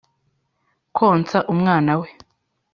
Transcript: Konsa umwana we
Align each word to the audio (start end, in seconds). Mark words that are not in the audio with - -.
Konsa 0.97 1.37
umwana 1.53 1.93
we 2.01 2.09